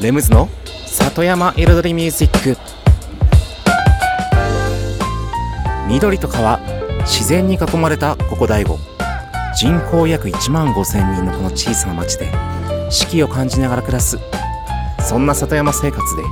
[0.00, 0.48] レムズの
[0.86, 2.56] 里山彩りミュージック。
[5.88, 6.58] 緑と川
[7.00, 8.78] 自然に囲まれたここ大悟。
[9.54, 12.32] 人口約1万5千人のこの小さな町で
[12.88, 14.18] 四季を感じながら暮らす。
[15.06, 16.22] そんな里山生活で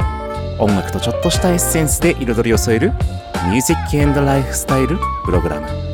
[0.59, 5.88] 音楽とちょっとしたエッセンスで彩りを添えるミュージックエンドライフスタイルプログラム。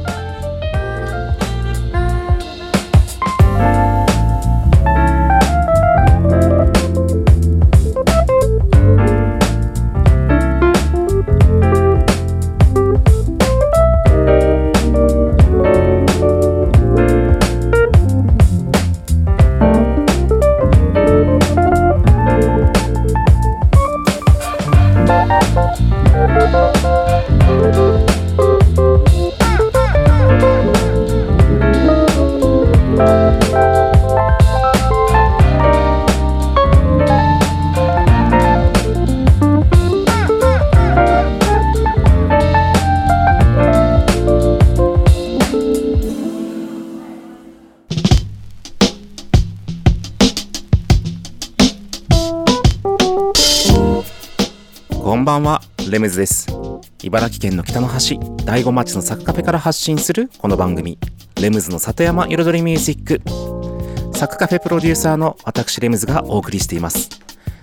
[57.45, 60.99] 県の北の端、大子町のサクカフェから発信するこの番組、
[61.43, 64.17] レムズの里山彩りミュージック。
[64.17, 67.11] サクカフェプロデューサーの私レムズがお送りしています。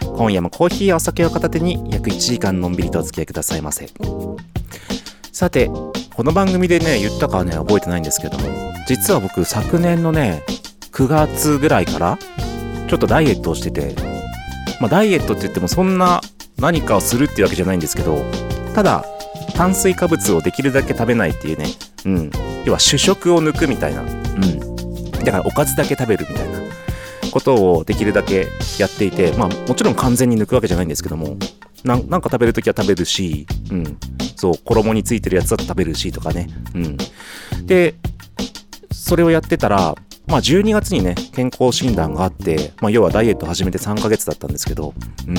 [0.02, 3.90] 今夜もコーヒーやお酒を片手に約1時間のんびりとお付き合いくださいませ。
[5.32, 8.50] さて、この番組でね、言ったかはね、覚えてないんですけども、
[8.86, 10.44] 実は僕昨年のね、
[10.92, 12.20] 9月ぐらいから、
[12.88, 13.96] ちょっとダイエットをしてて、
[14.80, 16.22] まあダイエットって言ってもそんな
[16.60, 18.20] 何かをするっていうわけじゃないんですけど、
[18.76, 19.06] ただ、
[19.62, 21.68] 炭水化物をできるだけ食べないっていうね、
[22.06, 22.32] うん。
[22.66, 25.12] 要は主食を抜くみたいな、うん。
[25.24, 26.62] だからおかずだけ食べるみたいな
[27.32, 28.48] ことをできるだけ
[28.80, 31.38] やっていて、まあもちろん完全に抜くわけじゃないんですけども、
[31.84, 34.00] なんなんか食べるときは食べるし、うん。
[34.36, 36.98] そう、衣についてるやつだと食べるしとかね、うん。
[37.68, 37.94] で、
[38.92, 39.94] それをやってたら、
[40.26, 44.96] まあ12月にね、健康診断があって、まあ要はダイエット始めて3ヶ月だったんですけど、
[45.28, 45.36] うん。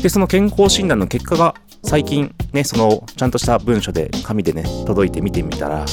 [0.00, 5.84] で、その健康診断の結果が最近ね、そのちゃんとした文書で紙でね、届いて見てみたら、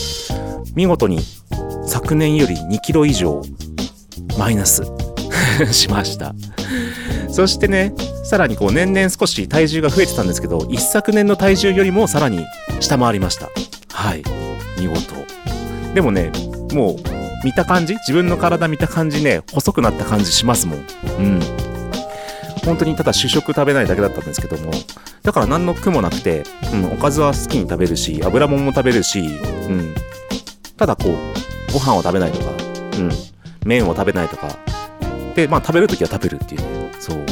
[0.75, 1.19] 見事に
[1.85, 3.41] 昨年より2キロ以上
[4.37, 4.83] マイナス
[5.71, 6.35] しました。
[7.31, 7.93] そしてね、
[8.23, 12.45] さらにこう年々少し体重が増えてたんですけど、一昨年の体重よりもさらに
[12.79, 13.49] 下回りました。
[13.93, 14.23] はい。
[14.79, 15.13] 見事。
[15.93, 16.31] でもね、
[16.73, 16.95] もう
[17.43, 17.93] 見た感じ？
[17.95, 20.79] 自分の体見た感じね、細くなった感じしますもん。
[20.79, 21.39] うん。
[22.67, 24.71] 本当にただ主食食べないだけだったんですけども、
[25.23, 29.23] だから何の苦もなくて、うん、おかずは好きに食べるし、油もんも食べるし、う
[29.71, 29.95] ん。
[30.75, 32.51] ただこう、ご飯を食べないとか、
[32.97, 33.11] うん。
[33.65, 34.49] 麺を食べないとか。
[35.33, 36.91] で、まあ食べるときは食べるっていうね。
[36.99, 37.25] そう。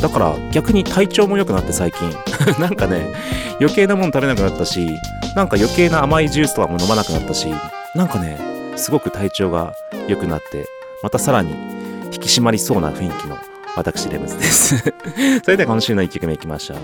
[0.00, 2.08] だから逆に体調も良くなって最近。
[2.62, 3.12] なんかね、
[3.58, 4.88] 余計なもの食べなくなったし、
[5.34, 7.48] なんか余計な甘いジュースとかも飲まなくなったし、
[7.96, 8.38] なんかね、
[8.76, 9.74] すごく体調が
[10.06, 10.64] 良くなって、
[11.02, 11.56] またさらに
[12.12, 13.36] 引き締まりそうな雰囲気の
[13.76, 14.78] 私、レムズです。
[15.44, 16.78] それでは今週の1曲目いきましょう。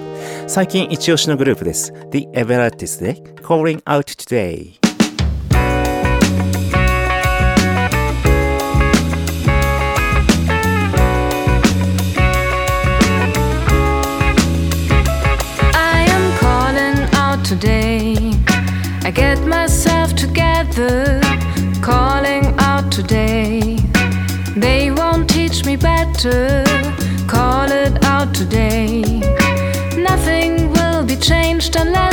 [0.46, 1.92] 最近一押しのグループです。
[2.10, 4.91] The Everartists で Calling Out Today。
[26.12, 26.64] Better,
[27.26, 29.02] call it out today.
[29.96, 32.11] Nothing will be changed unless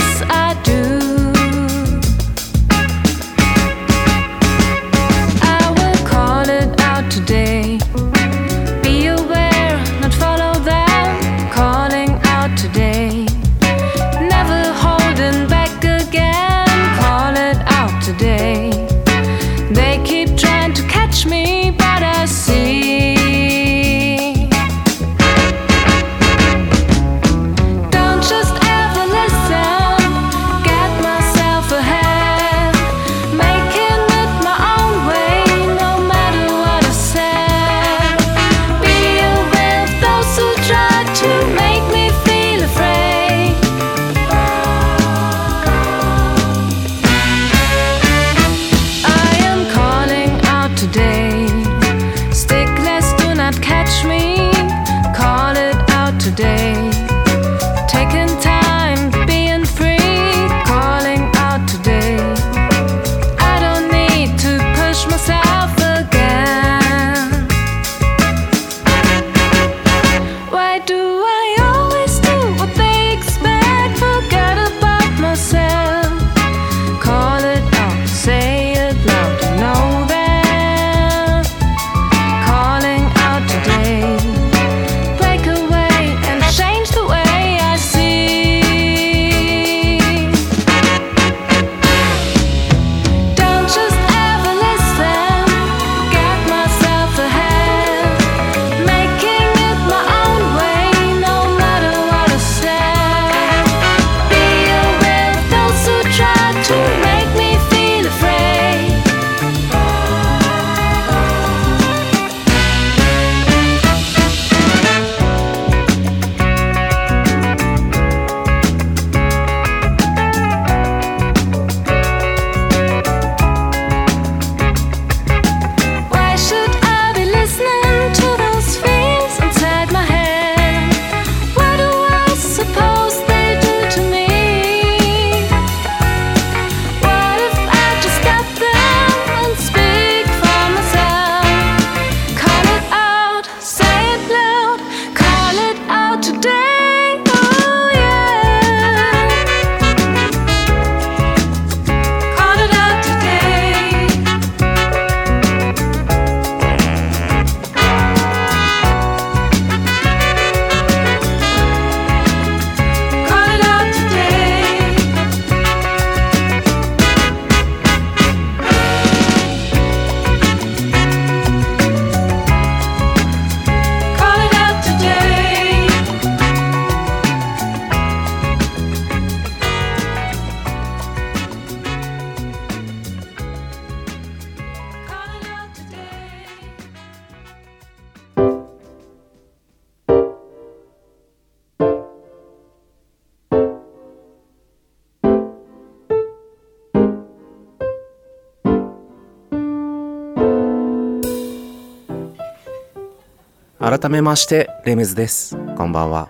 [203.80, 205.56] 改めましてレメズです。
[205.78, 206.28] こんばんは。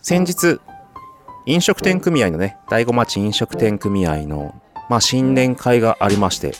[0.00, 0.60] 先日
[1.46, 4.54] 飲食店組合のね大子町飲食店組合の
[4.88, 6.52] まあ新年会がありまして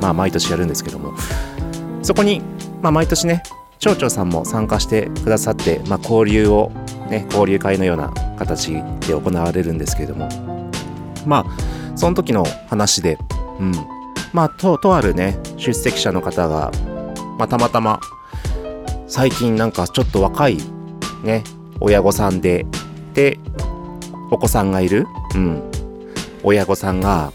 [0.00, 1.14] まあ毎年やるんですけども
[2.02, 2.42] そこに
[2.80, 3.42] まあ毎年ね
[3.80, 6.70] 町長さんも参加してくださってまあ交流を
[7.10, 10.28] ね交流会のような形で行われるんですけれども
[11.26, 13.18] まあその時の話で
[13.58, 13.72] うん。
[14.32, 16.70] まあととあるね出席者の方が
[17.38, 18.00] まあたまたま。
[19.08, 20.58] 最近なんかちょっと若い
[21.24, 21.42] ね
[21.80, 22.66] 親御さんで
[23.14, 23.38] で
[24.30, 25.62] お子さんがいる、うん、
[26.42, 27.32] 親御さんが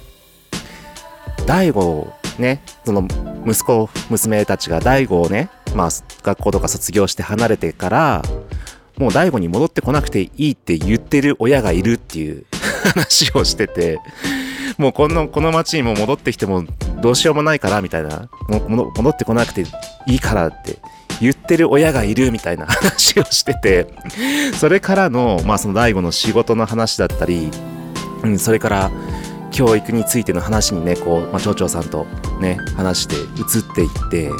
[1.47, 3.07] 大悟をねその
[3.45, 5.89] 息子娘たちが大悟をねまあ
[6.21, 8.21] 学校とか卒業して離れてから
[8.99, 12.45] もう大悟に戻ってこなくていいって言ってる親がいるっていう
[12.94, 13.99] 話をしてて。
[14.77, 16.63] もうこのこの町にも戻ってきても
[17.01, 18.29] どうしようもないからみたいな。
[18.47, 19.61] も戻ってこなくて
[20.07, 20.77] いいからって
[21.21, 23.87] 言ってる親がいるみたいな 話をしてて。
[24.59, 27.51] それからのまあその大悟の仕事の話だったり、
[28.23, 28.91] うん、それから
[29.51, 32.07] 教育についての話にねこう、まあ、町長さんと
[32.39, 34.31] ね話して移っていって。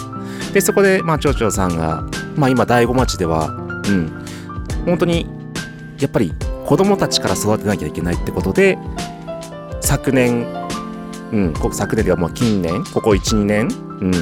[0.54, 2.04] でそこで、まあ、町長さんが、
[2.36, 4.24] まあ、今大子町では、うん、
[4.86, 5.28] 本当に
[6.00, 6.32] やっぱり
[6.66, 8.78] 子供たちから育てなきゃいけないってことで
[9.84, 10.46] 昨年、
[11.32, 13.68] うん、昨年ではもう近年ここ12年、
[14.00, 14.14] うん、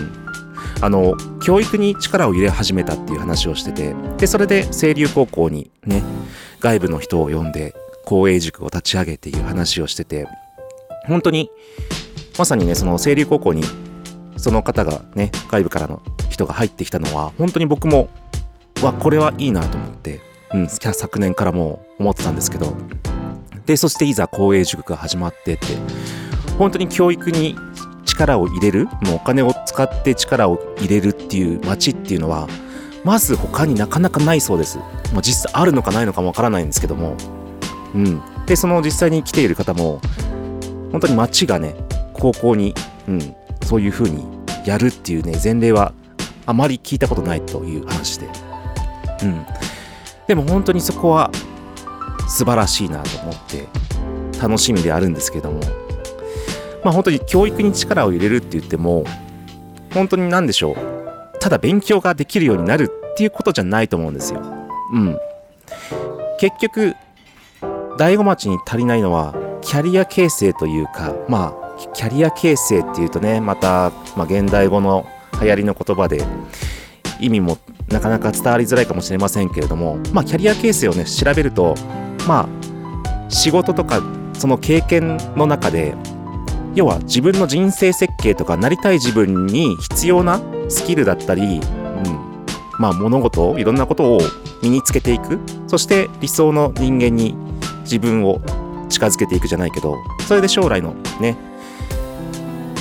[0.81, 6.03] あの教育に力を入れ始めたっていう話をしててでそれで清流高校にね
[6.59, 7.75] 外部の人を呼んで
[8.05, 10.27] 公営塾を立ち上げていう話をしてて
[11.07, 11.49] 本当に
[12.37, 13.63] まさにねその清流高校に
[14.37, 18.09] その方がね外部からの人が入ってきたのは本当に僕も
[18.81, 20.21] わこれはいいなと思って、
[20.53, 22.75] うん、昨年からもう思ってたんですけど
[23.65, 25.65] でそしていざ公営塾が始まってって
[26.57, 27.55] 本当に教育に
[28.05, 32.47] 力を入れるもうお金を使って力を入れるっていう街っていうのは
[33.03, 34.77] まず他になかなかないそうです、
[35.13, 37.15] まあ、実際あるのかないのかもわからないんですけども。
[37.95, 38.21] うん。
[38.45, 40.01] でその実際に来ている方も
[40.91, 41.75] 本当に街がね
[42.13, 42.73] 高校に、
[43.07, 44.25] うん、そういう風に
[44.65, 45.93] やるっていうね前例は
[46.45, 48.29] あまり聞いたことないという話で。
[49.23, 49.45] うん。
[50.27, 51.31] でも本当にそこは
[52.27, 53.67] 素晴らしいなと思って
[54.41, 55.59] 楽しみであるんですけども
[56.83, 59.05] まあ本当に教育に力を入れるって言っても
[59.93, 64.41] 本当に何でしょうただ勉強ができるようになるっていうことじゃないと思うんですよ。
[64.93, 65.17] うん。
[66.39, 66.95] 結局
[67.97, 75.05] 大子町に足りないのはキャリア形成というかまあキャリア形成っていうとねまた、まあ、現代語の
[75.41, 76.23] 流行りの言葉で
[77.19, 77.57] 意味も
[77.91, 81.75] なかなか伝わりづらいかもしれませんけれどもまあキャリア形成をね調べると
[82.27, 84.01] まあ仕事とか
[84.33, 85.95] その経験の中で
[86.73, 92.45] 要は自分の人生設計とかなりたい自分に必要なスキルだったり、うん、
[92.79, 94.19] まあ物事いろんなことを
[94.61, 95.39] 身につけていく。
[95.67, 97.35] そして理想の人間に
[97.83, 98.41] 自分を
[98.89, 101.37] 近づけていくじゃないけどそれで将来のね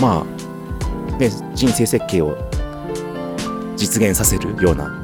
[0.00, 2.36] まあね人生設計を
[3.76, 4.99] 実現させるような、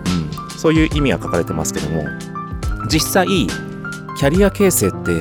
[0.67, 2.03] そういう意味は書かれてますけども
[2.91, 5.17] 実際キャリア形成って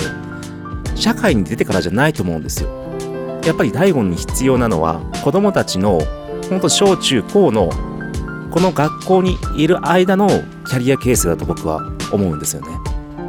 [0.96, 2.68] 社会に出てからじゃないと思うんですよ
[3.44, 6.00] やっぱり大悟に必要なのは子供たちの
[6.50, 7.70] 本当小中高の
[8.50, 12.68] この学校にいる間のキャリア形成だと僕は思うんですよね。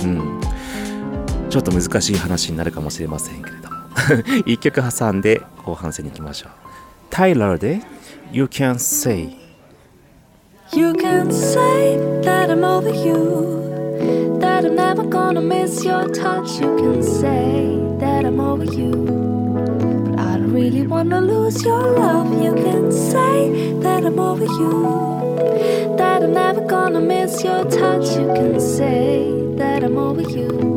[0.04, 0.42] うん。
[1.50, 3.78] ちょっと難しい話になるかもしれませんけれども
[4.48, 6.50] 一曲挟んで後半戦に行きましょう。
[7.10, 7.82] タイラーで
[8.32, 9.47] You Can Say
[10.74, 16.76] You can say that I'm over you That I'm never gonna miss your touch You
[16.78, 19.28] can say that I'm over you
[20.08, 25.96] but I don't really wanna lose your love, you can say that I'm over you.
[25.98, 30.77] That I'm never gonna miss your touch, you can say that I'm over you.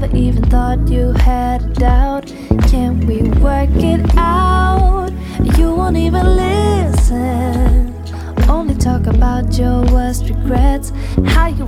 [0.00, 2.26] never even thought you had a doubt.
[2.68, 5.10] Can we work it out?
[5.58, 7.94] You won't even listen.
[8.48, 10.92] Only talk about your worst regrets.
[11.26, 11.59] How you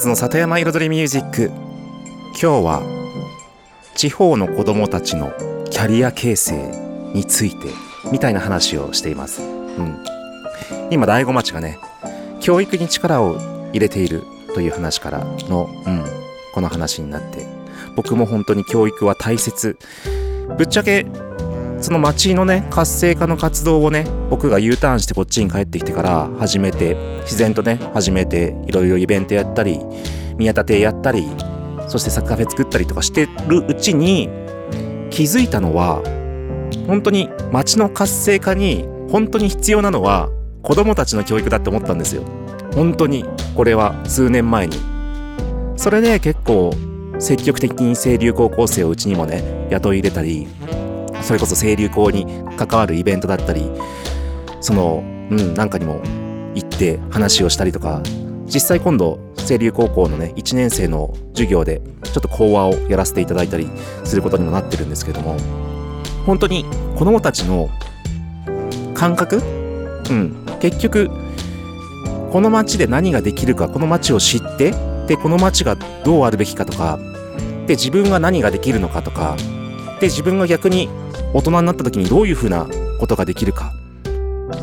[0.00, 1.50] ズの里山彩りミュージック。
[2.30, 2.82] 今日は
[3.94, 5.30] 地方の子どもたちの
[5.70, 7.68] キャリア形成について
[8.10, 10.02] みたいな話をしています、うん、
[10.90, 11.78] 今大子町がね
[12.40, 13.36] 教育に力を
[13.72, 14.22] 入れている
[14.54, 16.04] という話からの、うん、
[16.54, 17.46] この話になって
[17.94, 19.76] 僕も本当に教育は大切。
[20.56, 21.04] ぶっちゃけ
[21.80, 29.80] その町のね活性化の活動をね僕が U ターンしてこっちに帰ってきてから始めて自然とね始めていろいろイベントやったり
[30.36, 31.26] 宮田亭やったり
[31.88, 34.28] そしてサッカーフェ作ったりとかしてるうちに
[35.10, 36.02] 気づいたのは
[36.86, 40.28] 本当に町の活性化に本当に必要なのは
[40.62, 42.22] 子供たちの教育だって思ったんですよ。
[42.74, 43.24] 本当に
[43.56, 44.76] これは数年前に。
[45.76, 46.72] それで結構
[47.18, 50.46] 積極的に清流高校生をうちにもね雇い入れたり
[51.22, 53.70] それこそ清流校に関わるイベントだったり
[54.60, 56.02] そのうんなんかにも
[56.54, 58.02] 行って話をしたりとか
[58.46, 63.68] 実際今度清流高校のね1年生の授業でちょっと講話をやらせていただいたり
[64.04, 65.36] することにもなってるんですけども
[66.26, 66.64] 本当に
[66.96, 67.70] 子供たちの
[68.94, 69.36] 感覚
[70.10, 71.08] うん結局
[72.32, 74.72] この町で何ができるかこの町を知って
[75.06, 76.98] でこの町がどうあるべきかとか
[77.66, 79.36] で自分が何ができるのかとか
[80.00, 80.88] で自分が逆に
[81.32, 82.66] 大人になった時にどういうふうな
[82.98, 83.72] ことができるか。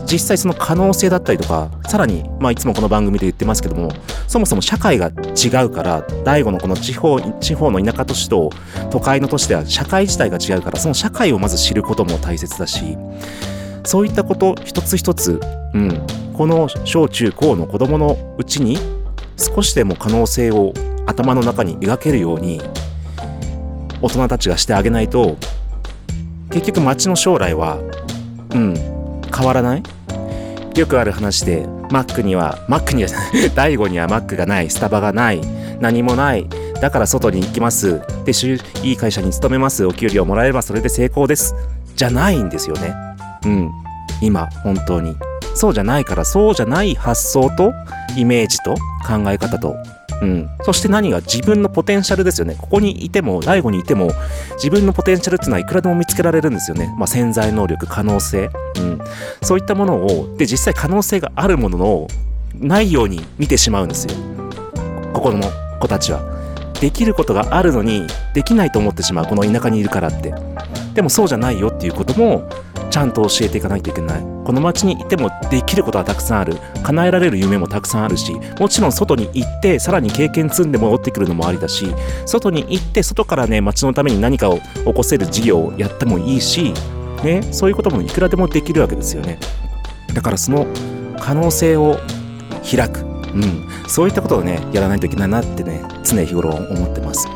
[0.05, 3.91] 実際その可能性だったりとかさらに、まあ、いつもこの番組で言ってますけども
[4.27, 8.49] そもそも社会が違うから大悟のこの地方地方の田舎都市と
[8.89, 12.97] 都会の都市では社会自体が違うからその社会をまず知ることも大切だし
[13.85, 15.39] そういったこと一つ一つ、
[15.73, 18.77] うん、この小中高の子供のうちに
[19.37, 20.73] 少しでも可能性を
[21.05, 22.61] 頭の中に描けるように
[24.01, 25.37] 大人たちがしてあげないと
[26.59, 27.77] 結局町の将来は
[28.53, 28.73] うん
[29.35, 29.83] 変わらない？
[30.75, 33.09] よくある話でマックにはマックには
[33.55, 35.41] 大悟にはマックがないスタバがない
[35.79, 36.47] 何もない
[36.81, 38.31] だから外に行きますで
[38.83, 41.55] いい会社に勤めますお給料もらえればそれで成功です
[41.95, 42.93] じゃないんですよね。
[43.45, 43.71] うん
[44.21, 45.15] 今本当に。
[45.55, 47.73] そうじゃないからそうじゃない発想と
[48.15, 48.75] イメージと
[49.07, 49.75] 考え方と
[50.21, 52.55] うん、そして何が自分のポテンシャルですよね。
[52.59, 54.11] ここにいても、大悟にいても、
[54.55, 56.93] 自分のポテンシャルっていうのはいくらでも見つけられるんですよね。
[56.97, 58.49] まあ、潜在能力、可能性。
[58.77, 59.01] うん。
[59.43, 62.07] そういったものを、で、実際可能性があるものの、
[62.55, 64.15] ないように見てしまうんですよ。
[65.13, 65.41] ここの
[65.79, 66.21] 子たちは。
[66.81, 69.25] できることがあるのに、できないと思ってしまう。
[69.25, 70.33] この田舎にいるからって。
[70.93, 72.47] でもそうじゃないよっていうことも、
[72.89, 74.21] ちゃんと教えていかないといけない。
[74.43, 76.57] この街にいてもできることはたくさんある。
[76.87, 81.93] 叶えられる夢もたくさんあるしもちろん外に行ってさらに経験積んで戻ってくるのもありだし
[82.25, 86.73] 外に行って外からね街のために何かを起こせる事業をやってもいいし、
[87.23, 89.37] ね、そういうこともいくらでもできるわけですよね。
[90.13, 90.65] だからその
[91.19, 91.97] 可能性を
[92.63, 97.27] 開く、うん、そういったことをねやらないといけないなってね常日頃思ってます。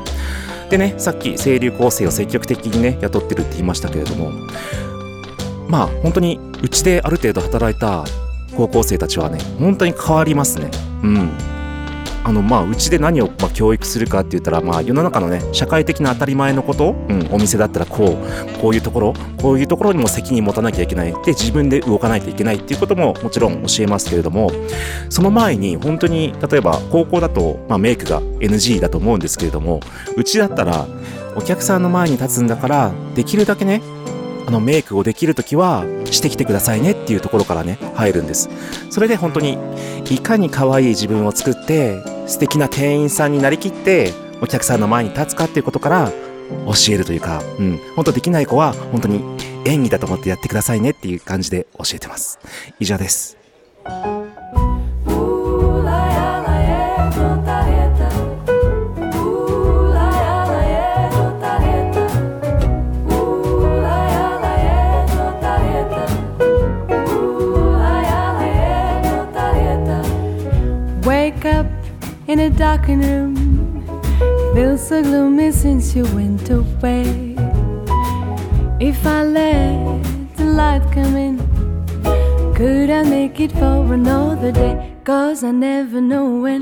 [0.70, 4.32] でねさっき清流構成を積極的にね雇ってるって言いましたけれども
[5.72, 8.04] まあ本当にうちである程度働いた
[8.56, 10.70] 高校生たちはね本当に変わりますね。
[11.02, 11.32] うん。
[12.24, 21.14] あのまあうちで何をま教育するかって言ったらまあ世の中のね社会的な当たり前のこと、うん、お店だったらこうこういうところこういうところにも責任持たなきゃいけない。
[21.14, 24.52] で自分で動かないといけないっていうことももちろん教えますけれども
[25.10, 29.80] その前に本当に例えば高校だと、まあ、メイクが NG だと思うんですけれども
[30.18, 30.86] うちだったら
[31.36, 33.82] お客さんの前に立つんだからできるだけね
[34.48, 38.50] あのメイクをできる時はしてきてくださいねっていうところからね入るんです。
[38.90, 39.58] それで本当に
[40.10, 46.12] いかに可愛い自分を作って素敵な店員さんになりきってお客さんの前に立つかっていうことから
[46.66, 49.24] 教えるというか、うん、本当できない子は本当に
[49.66, 52.40] 演技だと思ってやってくださいねっていう感じで教えてます。
[52.80, 53.38] 以上です
[72.72, 74.56] 「in a darkened room.
[74.56, 77.36] Feels so gloomy since you went away.
[78.80, 80.04] If I let
[80.36, 81.38] the light come in,
[82.56, 84.96] could I make it for another day?
[85.04, 86.62] Cause I never know when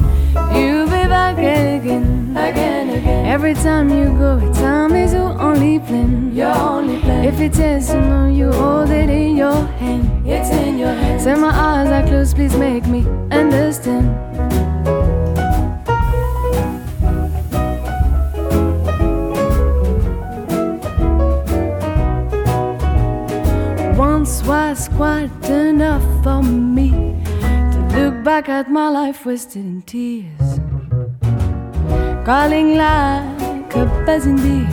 [0.56, 3.26] you'll be back again, again, again.
[3.26, 6.36] Every time you go, time is your only plan.
[6.36, 7.26] Your only plan.
[7.26, 11.22] If it says you know you hold it in your hand, it's in your hand.
[11.22, 14.08] Say my eyes are closed, please make me understand.
[24.43, 26.91] Was quite enough for me
[27.71, 30.60] to look back at my life wasted in tears.
[32.25, 34.67] Calling like a buzzing bee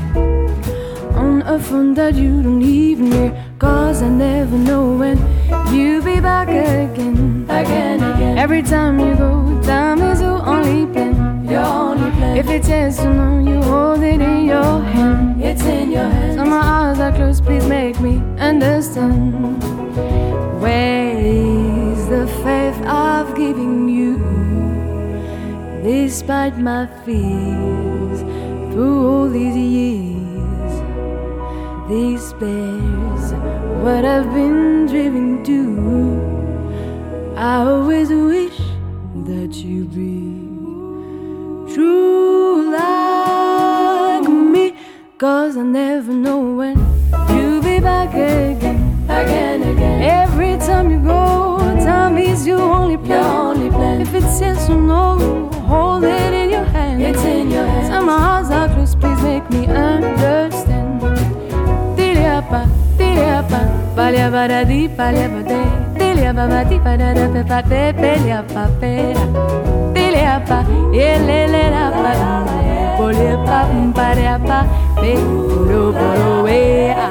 [1.17, 3.33] on a phone that you don't even hear.
[3.59, 5.17] Cause I never know when
[5.73, 7.47] you'll be back again.
[7.49, 8.39] Again, again.
[8.39, 11.16] Every time you go, time is your only plan.
[11.57, 12.37] Only plan.
[12.37, 15.43] If it's yes or no, you hold it in your hand.
[15.43, 16.35] It's in your hand.
[16.39, 19.63] So my eyes are closed, please make me understand.
[20.61, 24.19] Where is the faith I've given you?
[25.83, 28.21] Despite my fears
[28.73, 30.73] through all these years,
[31.89, 33.33] these bears,
[33.85, 35.57] what I've been driven to.
[37.37, 38.59] I always wish
[39.27, 40.36] that you be
[41.77, 44.75] true like me,
[45.19, 46.79] cause I never know when
[47.29, 50.01] you'll be back again, again, again.
[50.01, 53.21] Every time you go, time is your only plan.
[53.23, 54.01] Your only plan.
[54.01, 57.03] If it's yes or no, hold it in your hand.
[57.03, 57.89] It's in your hands.
[57.89, 61.03] Some eyes are closed, please make me understand.
[61.99, 62.63] Tiliapa,
[62.97, 63.61] tiliapa,
[63.95, 65.61] paliaba da di, paliaba de.
[65.99, 67.13] Tiliapa, ba di, pa da
[70.27, 70.59] pareapa,
[70.93, 72.13] elelera pa,
[72.99, 73.61] pole pa
[73.95, 74.59] pareapa,
[74.99, 77.11] pe puro poro ea.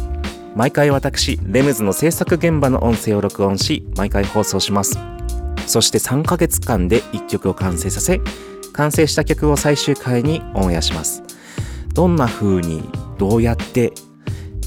[0.55, 4.99] 毎回私レムズの制作現場の音声を録音し毎回放送します
[5.67, 8.19] そして3ヶ月間で1曲を完成させ
[8.73, 11.23] 完成した曲を最終回にオンエアします
[11.93, 12.83] どんな風に
[13.17, 13.93] どうやって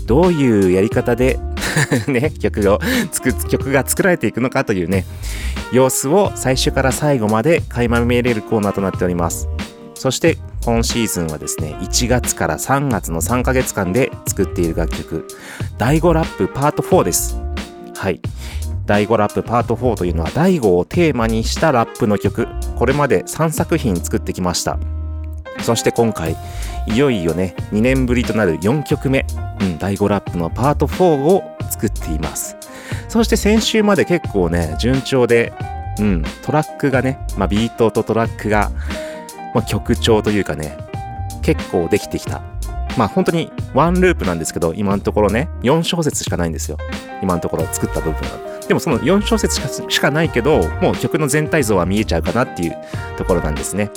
[0.06, 1.38] どういうやり方で
[2.08, 2.78] ね、曲を、
[3.48, 5.04] 曲が作られていくのかというね、
[5.72, 9.48] 様子を最初から最後まで垣間見れるコーナーとなっております。
[9.94, 15.28] そして今シーズンはですね、1月から3月の3ヶ月間で作っている楽曲、
[15.76, 17.38] 第5ラップパート4です。
[17.94, 18.18] はい。
[18.86, 22.48] 第5ラップパート4というのは第5をテーマにしたラップの曲。
[22.76, 24.78] これまで3作品作ってきました。
[25.60, 26.34] そして今回、
[26.86, 29.26] いよいよね、2年ぶりとなる4曲目、
[29.60, 32.56] うん、第5ラップのパート4を作っています。
[33.08, 35.52] そして先週まで結構ね、順調で、
[35.98, 38.70] うん、トラックがね、まあ、ビートとトラックが、
[39.54, 40.76] まあ、曲調というかね、
[41.42, 42.42] 結構できてきた。
[42.96, 46.78] まあ本当にワンループなんですけど、今のところね、4小節しかないんですよ。
[47.22, 48.54] 今のところ作った部分は。
[48.68, 52.76] でもその4小節しかしかないけど、もう曲の全体像は見えちゃうかなっていう
[53.16, 53.90] ところなんですね。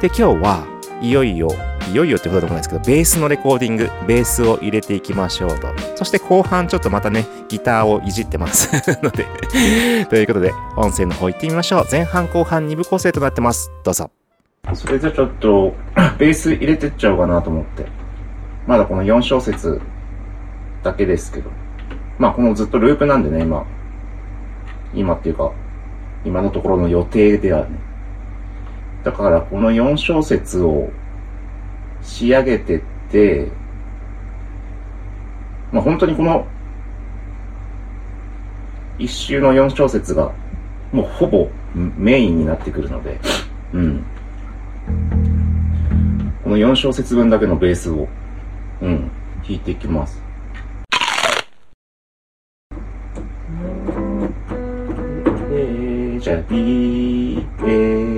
[0.00, 0.66] で、今日は
[1.00, 1.48] いよいよ、
[1.92, 5.68] いよいよってことでもないですけど、ベースのレコーディング、ベースを入れていきましょうと。
[5.96, 8.70] そして後半ちょっとまたね、ギターをいじってます
[9.02, 9.26] ので、
[10.06, 11.86] ということで、音声の方行ってみましょう。
[11.90, 13.70] 前半後半2部構成となってます。
[13.84, 14.10] どうぞ。
[14.74, 15.74] それじゃちょっと、
[16.18, 17.86] ベース入れてっちゃおうかなと思って。
[18.66, 19.80] まだこの4小節
[20.82, 21.50] だけですけど。
[22.18, 23.66] まあこのずっとループなんでね、今。
[24.94, 25.52] 今っていうか、
[26.24, 27.78] 今のところの予定ではね。
[29.04, 30.90] だからこの4小節を
[32.02, 33.48] 仕上げてって、
[35.72, 36.46] まあ本当にこの
[38.98, 40.32] 一周の4小節が
[40.92, 43.18] もうほぼメインになってくるので、
[43.72, 44.04] うん。
[46.48, 48.08] この4小節分だけのベースを、
[48.80, 49.10] うん、
[49.46, 50.22] 弾いていきます。
[56.18, 58.17] じゃあ B、A、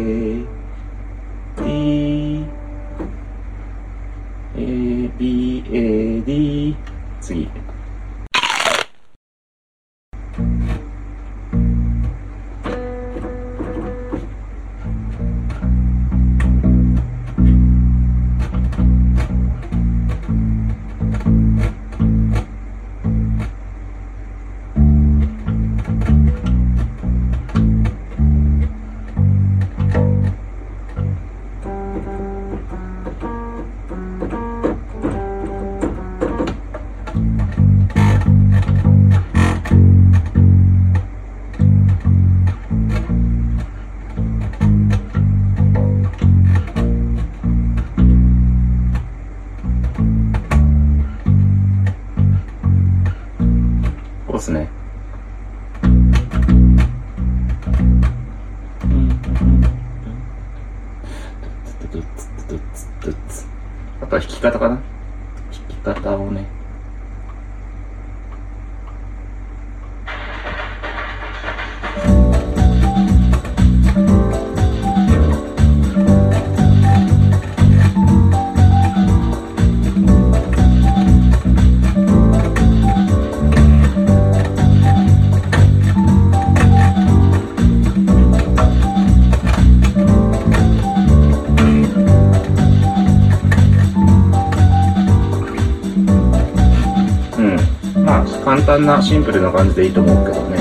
[98.81, 100.59] 簡単なシンプルな感じでいいと思うけどね。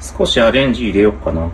[0.00, 1.48] 少しアレンジ入れようかな。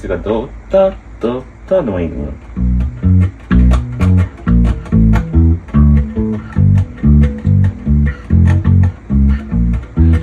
[0.00, 2.32] スがドタドタでもいいの？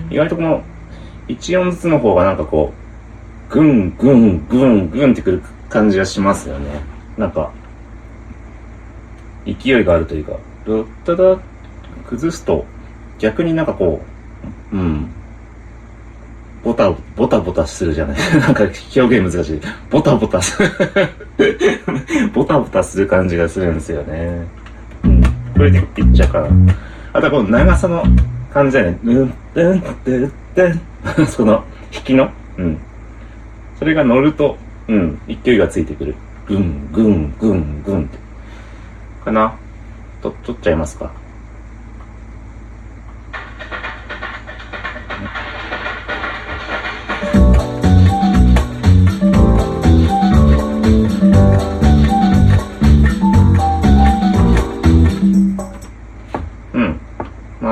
[0.10, 0.63] 意外とこの
[1.28, 2.74] 1音ずつの方がなんかこ
[3.52, 6.82] う、ぐんぐんぐんぐんってくる感じがしますよね。
[7.16, 7.52] なんか、
[9.46, 11.40] 勢いがあるというか、ドタタ、
[12.08, 12.66] 崩すと
[13.20, 14.02] 逆になんかこ
[14.74, 15.08] う、うん、
[16.63, 18.18] ボタ、ボタボタするじゃない。
[18.40, 18.63] なんか
[18.96, 19.62] 表現難しい。
[19.90, 20.70] ボタボタする。
[22.34, 24.46] ボタボタする感じがするんですよね。
[25.04, 25.22] うん。
[25.56, 26.48] これでいっちゃうから。
[27.13, 28.04] あとはこの長さの
[28.54, 29.00] 感じだよね。
[29.04, 31.28] うん、うん、うん。
[31.28, 31.63] その、
[31.94, 32.30] 引きの。
[32.58, 32.78] うん。
[33.78, 36.16] それが乗ると、うん、勢いがついてくる。
[36.48, 38.18] ぐん、ぐん、ぐん、ぐんって。
[39.24, 39.54] かな？
[40.22, 41.12] と、取っちゃいますか。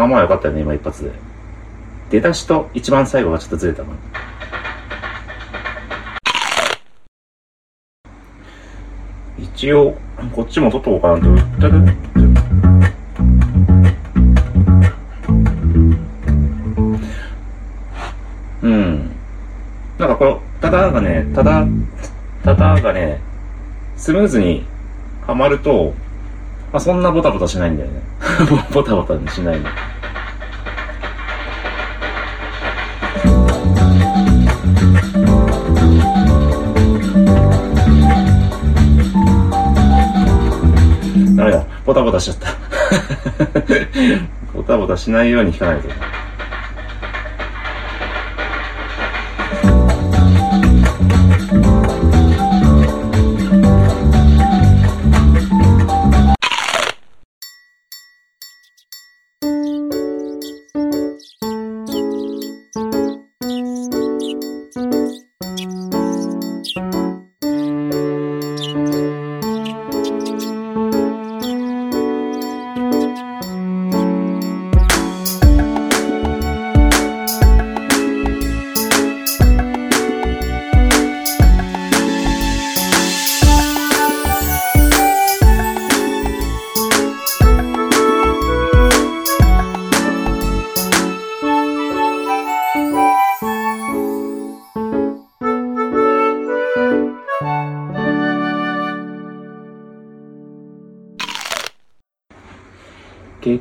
[0.05, 1.11] あまあよかったよね、今一発で。
[2.11, 3.89] 出だしと一番最後がちょっとずれたな。
[9.39, 9.97] 一応、
[10.31, 11.35] こっちも取っとこうかなと。
[11.59, 11.93] だだ
[18.61, 19.11] うん。
[19.97, 21.65] なんかこの、ただがね、ただ、
[22.43, 23.19] ただがね、
[23.97, 24.63] スムーズに
[25.25, 25.95] はまると、
[26.71, 28.01] まあ、そんなボタボタしないんだよね。
[28.73, 29.69] ボタボタにしないの。
[41.35, 41.65] ダメだ。
[41.85, 42.55] ボタボタしちゃった。
[44.53, 45.89] ボタボタしないように弾かないと。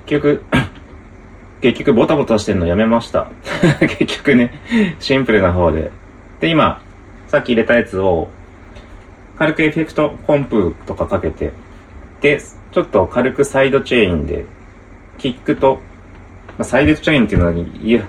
[0.06, 0.44] 結局、
[1.60, 3.28] 結局ボタボタしてんのやめました。
[3.80, 4.52] 結局ね、
[4.98, 5.90] シンプルな方で。
[6.40, 6.82] で、今、
[7.28, 8.28] さっき入れたやつを、
[9.38, 11.52] 軽くエフェクトコンプとかかけて、
[12.20, 14.44] で、ちょっと軽くサイドチェーンで、
[15.18, 15.80] キックと、
[16.58, 18.02] まあ、サイドチェーンっていうのは、いや、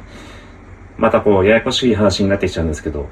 [0.97, 3.08] またこう、ややこしい話になってきちゃうんですけど、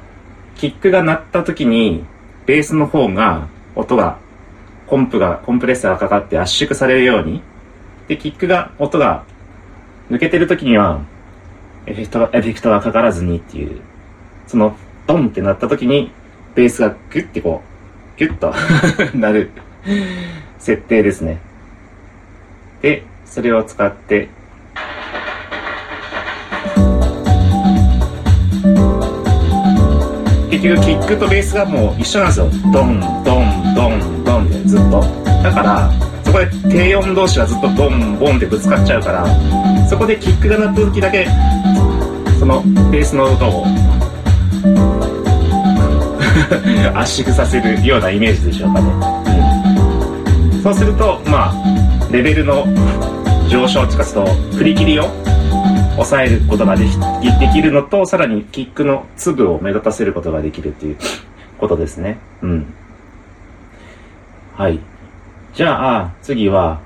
[0.55, 2.03] キックが鳴った時に、
[2.45, 4.17] ベースの方が、音が、
[4.87, 7.41] コンプが、コンプレッサーがかかって圧縮されるように、
[8.07, 9.23] で、キックが、音が
[10.09, 11.01] 抜けてる時には、
[11.85, 13.81] エフェクトが、エフェクトがかからずにっていう、
[14.47, 14.75] その、
[15.07, 16.11] ドンってなった時に、
[16.55, 17.61] ベースがグッてこ
[18.15, 18.53] う、ギュッと
[19.17, 19.51] なる
[20.59, 21.39] 設定ですね。
[22.81, 24.29] で、それを使って、
[30.51, 32.49] 結局キックとベースがもう一緒なんですよ。
[32.71, 35.01] ドン、ドン、ドン、ドンでずっと。
[35.43, 41.27] だから、こで低音同士がずっとドン、ボンってぶつかっちゃうから、そこでキックが鳴った時だけ、
[42.39, 43.65] そのベースの音を
[46.97, 48.91] 圧縮させるようなイメージでしょうかね。
[50.55, 51.53] うん、そうすると、まあ、
[52.11, 52.65] レベルの
[53.47, 54.05] 上昇っていうか、
[54.57, 55.03] 振り切りを
[55.91, 56.97] 抑えることができ
[57.39, 60.97] できるのと、さらにキックの粒を目立たせることができるっていう
[61.59, 62.17] ことですね。
[62.41, 62.73] うん。
[64.57, 64.79] はい。
[65.53, 66.81] じゃあ、次は、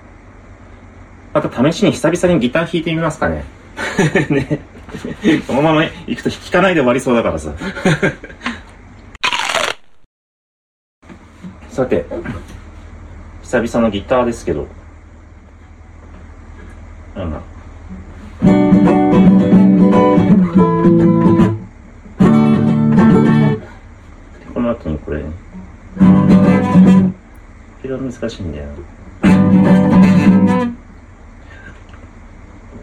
[1.33, 3.45] また試しに久々にギター弾いてみますかね。
[4.29, 4.59] ね。
[5.47, 7.53] このまま行くと弾かないで終わりそうだからさ。
[11.69, 12.05] さて、
[13.43, 14.67] 久々のギターですけど、
[17.15, 17.39] なんだ？
[24.53, 25.23] この後にこれ、
[27.81, 28.65] これは難しいんだよ。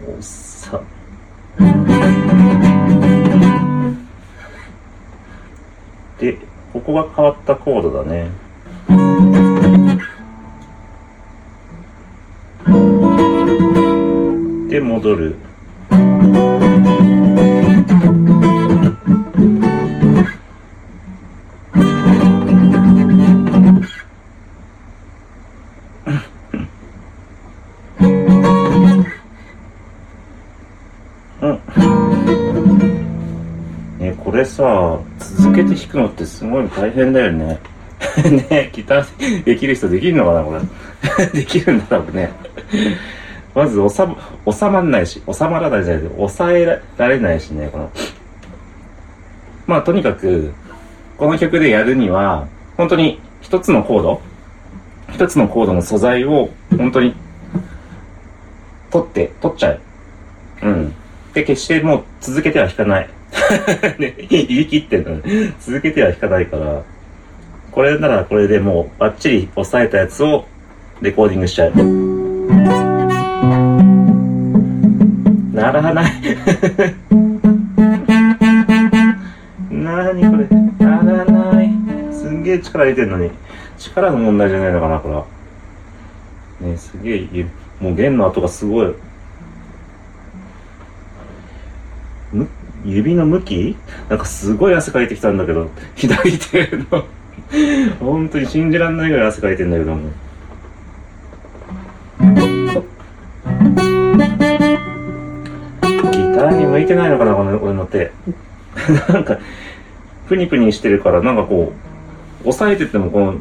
[0.06, 0.80] おっさ。
[6.18, 6.38] で、
[6.72, 8.30] ここが変わったコードだね。
[14.70, 15.36] で、戻る。
[34.44, 37.58] れさ続けて弾くのってすごい大変だよね。
[38.50, 41.26] ねギターできる人できるのかなこれ。
[41.32, 42.30] できるんだろうね。
[43.54, 47.90] まず収ま収まんないし収まらないじゃないけど抑えられないしねこの。
[49.66, 50.52] まあとにかく
[51.16, 54.20] この曲でやるには本当に一つのコード
[55.12, 57.14] 一つのコードの素材を本当に
[58.90, 59.80] 取って取っちゃう。
[60.62, 60.94] うん。
[61.32, 63.10] で決してもう続けては弾かない。
[63.98, 66.82] ね、言い切ってるのに続けては弾かないから、
[67.70, 70.46] これならこれでもうバッチリ押さえたやつを
[71.00, 71.72] レコーディングしちゃう。
[75.52, 76.12] ならない。
[79.70, 80.46] なにこれ。
[80.86, 81.70] ならない。
[82.12, 83.30] すんげえ力入れてんのに。
[83.78, 85.24] 力の問題じゃないのかな、これは。
[86.60, 87.46] ねすげえ、
[87.80, 88.94] もう弦の跡がすごい。
[92.84, 93.76] 指の向き？
[94.08, 97.04] なんかすごい汗かいてきたんだけど、 左手の
[98.00, 100.10] 本当に信じらんないぐらい汗かいてんだけども。
[102.20, 102.26] ギ
[106.36, 108.12] ターに向いてないのかな、この俺の手。
[109.12, 109.38] なんか、
[110.28, 111.72] プニプニしてるから、なんかこ
[112.44, 113.34] う、押さえててもこの、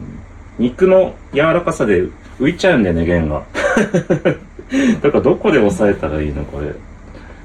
[0.58, 2.04] 肉の柔らかさで
[2.40, 3.44] 浮いちゃうんだよね、弦が。
[5.02, 6.74] だからどこで押さえたらいいの、これ。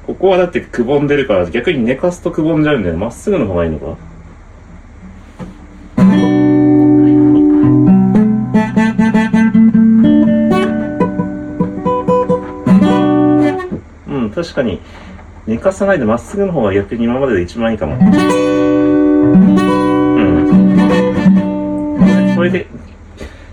[0.09, 2.97] ここはだってくぼんでるから逆に寝かすとくぼんじゃうんだよ。
[2.97, 3.99] まっすぐの方がいいのか？
[14.09, 14.81] うん、確かに
[15.47, 17.99] 寝かさないでまっすぐの方が逆に今までで一番いいかも。
[17.99, 17.99] う
[22.33, 22.35] ん。
[22.35, 22.67] これで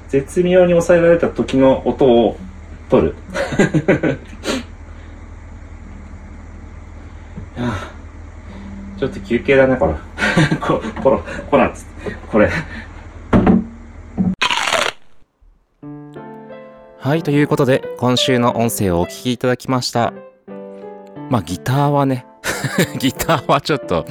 [0.08, 2.38] 絶妙に抑えられた時の音を
[2.89, 3.16] 取る。
[8.97, 9.93] ちょっと休憩だね、これ。
[10.60, 12.16] こ、こら、こらっつって。
[12.30, 12.49] これ。
[16.99, 20.14] はい、ということで、今週の音声をお聞きいただきました。
[21.30, 22.26] まあ、ギターはね、
[22.99, 24.06] ギターはちょっと、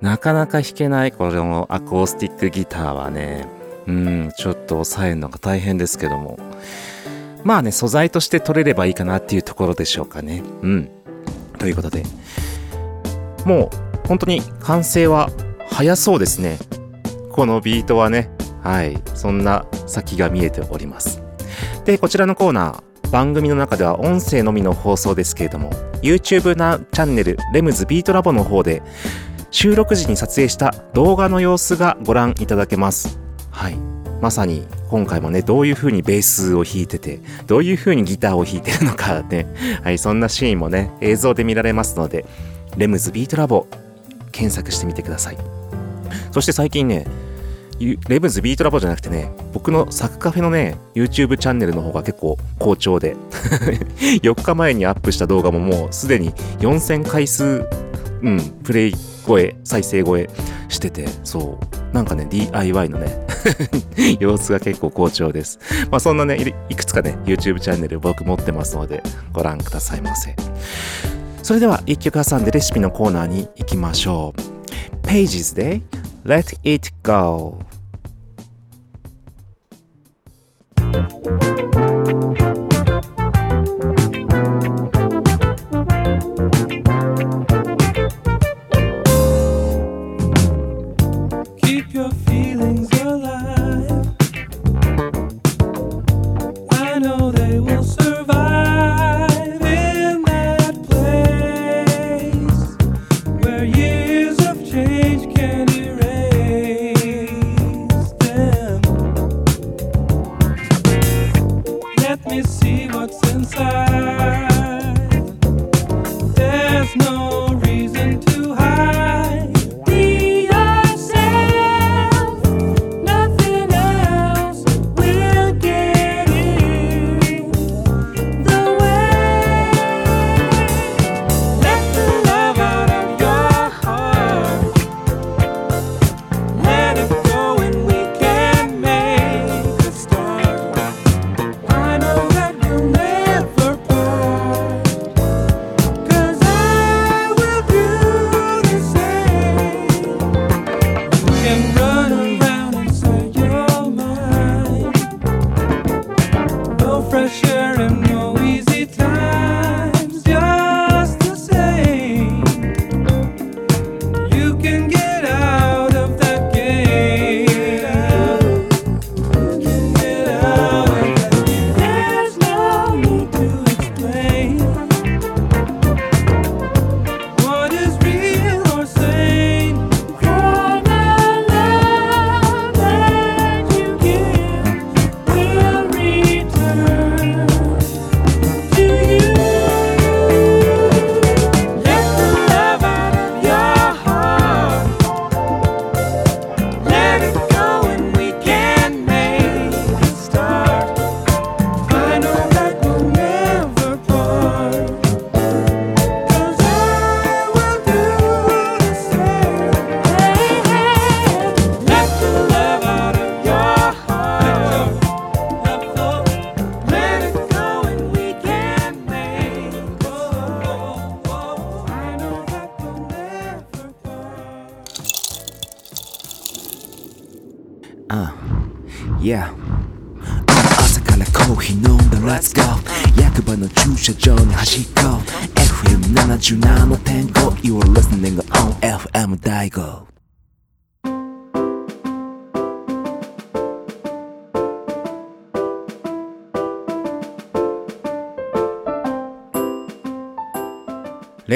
[0.00, 3.46] なかなか弾けない、このアコースティックギターはね、
[3.86, 6.38] うん、ちょっと抑えるのが大変ですけども。
[7.44, 10.42] まあね、素材として取れればいいかなっていうところでしょうかね。
[10.62, 10.90] うん。
[11.58, 12.02] ということで、
[13.48, 13.70] も
[14.04, 15.30] う本当に完成は
[15.70, 16.58] 早そうですね。
[17.32, 18.30] このビートはね。
[18.62, 19.00] はい。
[19.14, 21.22] そんな先が見えております。
[21.86, 25.70] で、こちらのコーナー、番組の中では音声のみの放送ですけれども、
[26.02, 28.82] YouTube なチャンネル、レムズビートラボの方で、
[29.50, 33.18] 収録時に撮影した動画の様子がご覧いただけます。
[33.50, 33.78] はい。
[34.20, 39.46] まさに今回もね、どういう風にベースを弾いてて、どういう風にギターを弾いてるのかね、
[39.82, 42.26] はい、そんなシーンもね、映像で見られますので、
[42.78, 43.66] レムズビートラボ
[44.32, 45.38] 検索してみてください。
[46.32, 47.06] そして最近ね
[48.08, 53.14] レムズビートラボじゃなくてね僕のサクカフェのね YouTube チャンネルの方が結構好調で
[54.22, 57.66] 4日前にアップした動画ももうすでに4000回数
[58.22, 58.94] うんプレイ
[59.26, 60.28] 超え再生超え
[60.68, 63.26] しててそうなんかね DIY のね
[64.18, 65.58] 様子が結構好調です。
[65.90, 66.36] まあそんなね
[66.68, 69.02] いいくつかね YouTube チャンネル僕持ってますので
[69.32, 70.34] ご覧くださいませ。
[71.48, 75.06] それでは一曲挟んでレシピのコーナーに行きましょう。
[75.06, 75.80] Pages で
[76.26, 77.67] Let It Go。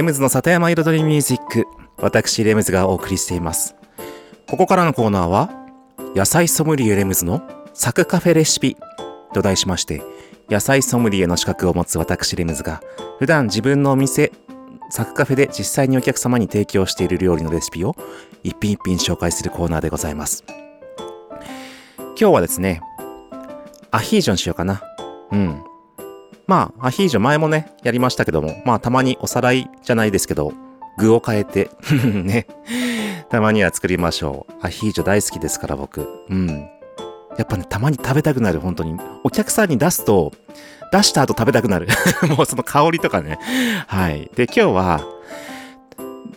[0.03, 1.65] レムズの里山彩りミュージック。
[1.97, 3.77] 私レムズがお送りしています。
[4.49, 5.49] ここからのコーナーは
[6.17, 7.41] 野菜ソムリエレムズの
[7.73, 8.77] サクカフェレシピ。
[9.33, 10.03] と題しまして
[10.51, 12.83] 野菜ソムリエの資格を持つ私レムズが
[13.21, 14.33] 普段自分のお店
[14.91, 17.95] サクカフェで実際にお客様に提供している料理のレシピを
[18.43, 20.43] 一品一品紹介するコーナーでございます。
[21.99, 22.81] 今日はですね
[23.93, 24.83] アヒージョにしようかな。
[25.31, 25.72] うん。
[26.53, 30.53] まあ、アヒージョ前もね、やりましたけども、まあ、たまにおさらいじゃないですけど、
[30.99, 31.71] 具を変えて、
[32.05, 32.47] ね、
[33.31, 34.53] たまには作りましょう。
[34.61, 36.07] アヒージョ大好きですから、僕。
[36.29, 36.49] うん。
[37.39, 39.01] やっぱね、たまに食べたくなる、本当に。
[39.25, 40.31] お客さんに出すと、
[40.93, 41.89] 出した後食べたくなる。
[42.37, 43.39] もうその香りとかね。
[43.87, 44.31] はい。
[44.37, 45.01] で、今日は、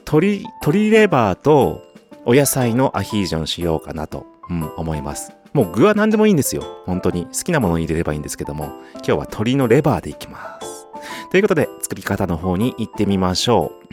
[0.08, 1.82] 鶏、鶏レバーと
[2.24, 5.34] お野菜のアヒージョにしようかなと、うん、思います。
[5.56, 6.64] もう具は何でもいいんですよ。
[6.86, 7.28] 本当に。
[7.28, 10.86] 好きなものを入れればいいんですけども、今日は鶏のレバーでいきます。
[11.32, 13.86] ということで、作り方の方に行ってみましょう。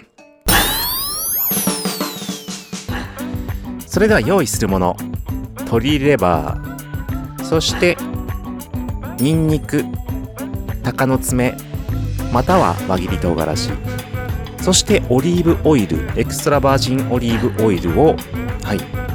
[3.86, 4.96] それでは用意するもの。
[5.60, 7.96] 鶏レバー、そして、
[9.18, 9.84] ニンニク、
[10.82, 11.54] 鷹の爪、
[12.32, 13.70] または輪切り唐辛子、
[14.60, 18.16] そしてオリーブオイル、エクストラバージンオリーブオイルを、
[18.64, 19.11] はい、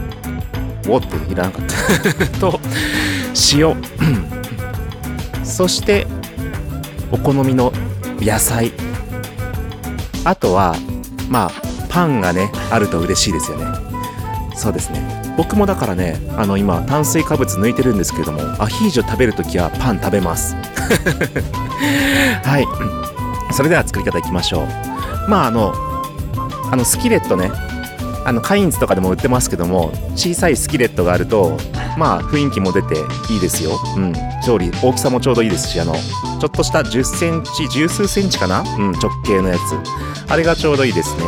[0.87, 2.39] おっていらなかった。
[2.39, 2.59] と
[3.53, 3.75] 塩。
[5.43, 6.07] そして
[7.11, 7.71] お好みの
[8.19, 8.71] 野菜。
[10.23, 10.75] あとは
[11.29, 11.51] まあ
[11.89, 13.65] パンがねあると嬉しいですよね。
[14.55, 15.17] そうですね。
[15.37, 20.55] 僕もだからねあの今炭水化物抜いてるんですけれどもアヒージョ食べるときはパン食べます。
[22.43, 22.67] はい。
[23.53, 25.29] それでは作り方いきましょう。
[25.29, 25.73] まああの
[26.71, 27.51] あのスキレットね
[28.27, 31.57] あのカインズとかでも売ってますけども小さいスキレットがあると
[31.97, 32.95] まあ雰囲気も出て
[33.31, 34.13] いいですよ、うん、
[34.45, 35.99] 調理大きさもちょうどいいですしあのちょ
[36.47, 39.59] っとした1 0センチ十数センチかな、うん、直径のやつ。
[40.29, 41.23] あれがちょうどいいですね、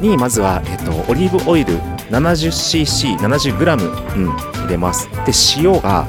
[0.00, 1.78] うん、にまずは、えっと、オリーブオイル
[2.10, 5.08] 70cc70g、うん、入れます。
[5.24, 6.08] で塩が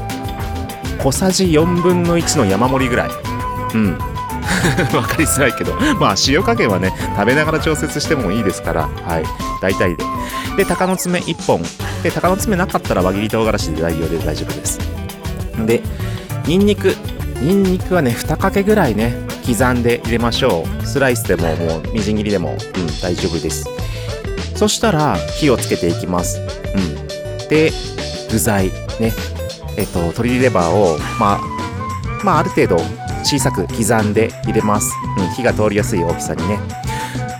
[0.97, 3.09] 小さじ4分の1の山盛りぐらい。
[3.75, 4.12] うん。
[4.95, 9.23] わかりづらいけど、まあ塩加減はね、食べながら調節してもいいですから、はい、
[9.61, 10.03] 大体で。
[10.57, 11.61] で、鷹の爪1本。
[12.03, 14.79] で、鷹の爪なかったら輪切り唐辛子で代用で大丈夫です。
[15.65, 15.81] で、
[16.45, 16.95] ニンニク。
[17.41, 19.13] ニンニクはね、2かけぐらいね、
[19.45, 20.85] 刻んで入れましょう。
[20.85, 23.67] スライスでも、もう、みじん切りでも、うん、大丈夫です。
[24.55, 26.39] そしたら、火をつけていきます。
[26.39, 27.47] うん。
[27.49, 27.71] で、
[28.31, 28.67] 具材、
[28.99, 29.13] ね、
[29.75, 31.41] えっと、鶏レバーを、まあ、
[32.23, 32.77] まあ、ある程度、
[33.23, 36.59] 小さく刻んで入れます、うん、火が通りやすい大きさにね。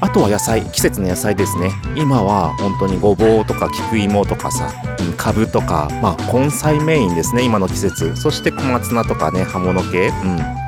[0.02, 1.72] あとは野菜季節の野菜ですね。
[1.96, 4.70] 今は本当にごぼうとか菊芋とかさ、
[5.16, 8.16] かぶとかまあ根菜メインですね今の季節。
[8.18, 10.10] そして小松菜とかね葉物系。
[10.10, 10.64] うん。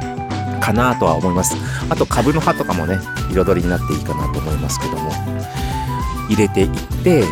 [0.62, 1.56] かなとは思います。
[1.90, 2.98] あとかぶの葉とかもね
[3.30, 5.12] 彩りになっていいかなと思いますけども。
[6.30, 6.70] 入れていっ
[7.04, 7.24] て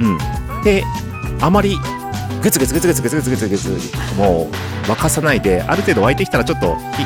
[0.00, 0.18] うん。
[0.62, 0.84] で
[1.40, 1.76] あまり
[2.42, 7.04] グツグツグツグツグツグツグツグツもう沸かさないである程度沸いてきたらちょっと火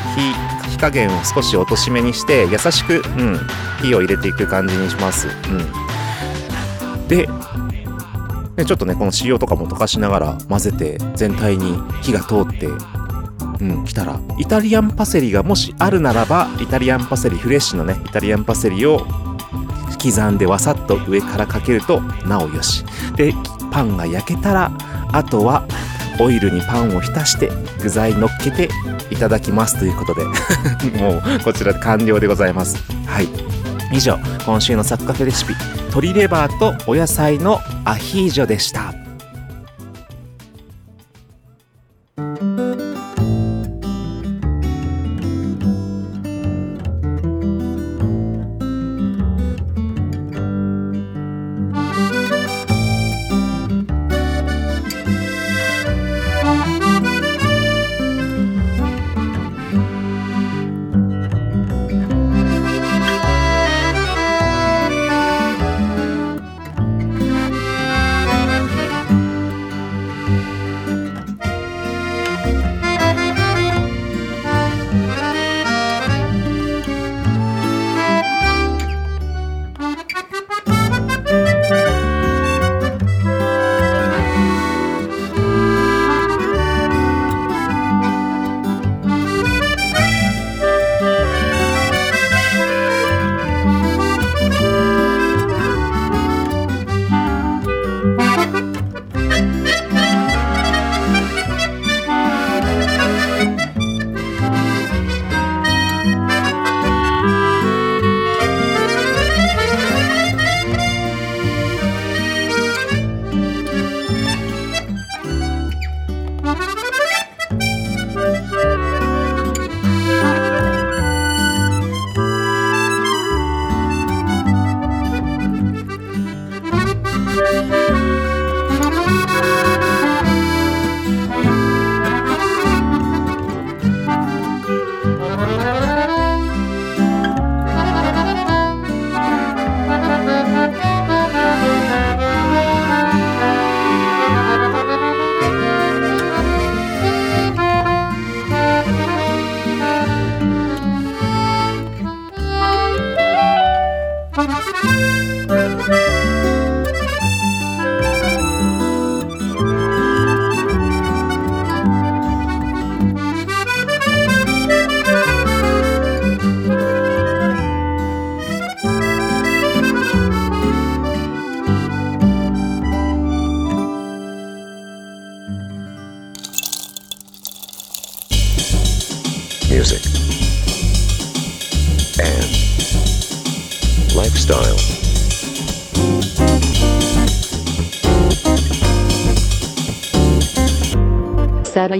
[0.69, 3.39] 火加減を少し落としめにして優しく、うん、
[3.81, 7.27] 火を入れていく感じにします、うん、で
[8.55, 12.67] でちょっとねこの塩とかも溶かしながら混ぜて全体に火が通って
[13.61, 19.05] うん、来たらイタリアンパセリがもしあるならばイタリアンパセリフレッシュのねイタリアンパセリを
[20.03, 22.83] 刻んでわさっと上からかけるとなおよし
[23.15, 23.33] で
[23.73, 24.71] パンが焼けたら
[25.11, 25.67] あとは
[26.19, 27.49] オイルにパンを浸して
[27.81, 28.69] 具材乗っけて
[29.09, 30.23] いただきますということで。
[31.01, 32.77] もうこちら完了でございます。
[33.07, 33.27] はい。
[33.91, 35.53] 以上今週のサッカフェレシピ
[35.87, 39.02] 鶏レバーとお野菜のアヒージョでした。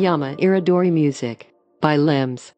[0.03, 1.47] Satayama Iridori Music
[1.81, 2.53] by Limbs.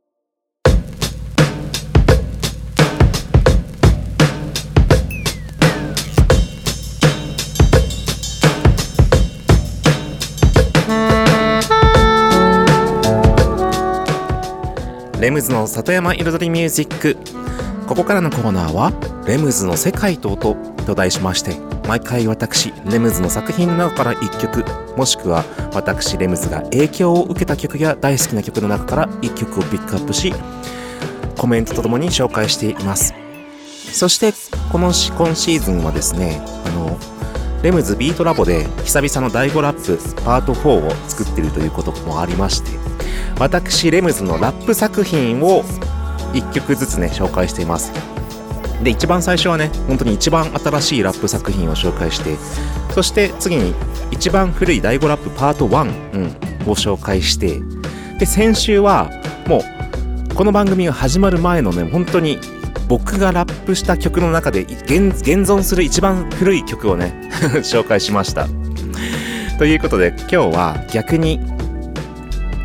[15.20, 17.18] レムズの里山彩りミュージック
[17.88, 18.92] ここからのコーナーは
[19.28, 24.66] 「レムズの世界と音」と題しまして毎回私レムズの作品の中から1曲
[24.98, 30.34] もしくは私レムズが影響を受けた曲や大好きな曲の中から1曲をピックアップし
[31.38, 33.14] コメントとともに紹介しています。
[33.92, 34.34] そして
[34.72, 36.98] この今シーズンはですねあの
[37.64, 42.72] レムズビートラボで久々の第5ラップパート4を作っているということもありまして
[43.40, 45.64] 私レムズのラップ作品を
[46.34, 48.15] 1曲ずつね紹介しています。
[48.84, 52.36] で一番最初はね本当に一番新しいラップ作品を紹介して
[52.94, 53.74] そして次に
[54.12, 56.26] 一番古い第5ラップパート1、うん、
[56.70, 57.62] を紹介して
[58.20, 59.10] で先週は
[59.48, 62.38] もうこの番組が始まる前のね本当に
[62.88, 67.30] 僕がラップした曲の中で現存する一番古い曲をね
[67.64, 68.48] 紹介しました。
[69.58, 71.40] ということで今日は逆に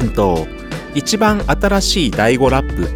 [0.01, 0.47] うんと
[0.95, 2.89] 一番新しい第5ラップ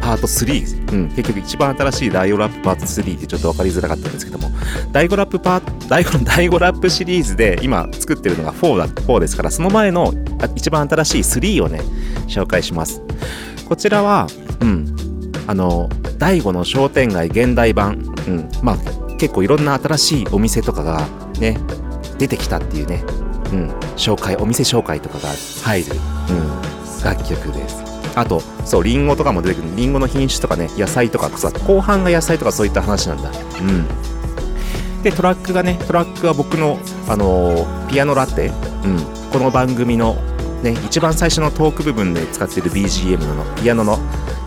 [0.00, 4.50] パート3、うん、結局一番新しい第5ラップパート3ってちょっと分かりづらかったんですけども。
[4.92, 10.12] 第5ラップパート第 5, 第5ラップシリーズで今作ってるのが4だ4ですからその前の
[10.54, 11.80] 一番新しい3をね
[12.26, 13.02] 紹介します。
[13.68, 14.26] こちらは
[14.60, 14.94] うん。
[15.46, 21.08] あの第5の商店街現代版、うん、まあ結構いろんな新しいお店とかが
[21.40, 21.58] ね
[22.18, 23.02] 出てきたっていうね。
[23.50, 25.30] うん、紹介お店紹介とかが
[25.64, 25.94] 入る、
[26.28, 27.87] うん、楽曲です。
[28.20, 29.76] あとそうリンゴとかも出てくる。
[29.76, 33.30] リンゴの品種とかね野菜とかさ後半が野菜とかそういった話なんだ。
[33.30, 33.86] うん。
[35.02, 40.14] でトラックがねトラックは僕の、あのーピアノラテ、うん、この番組の
[40.62, 43.98] ね一番最初のトーク部分で使ってる BGM のピアノの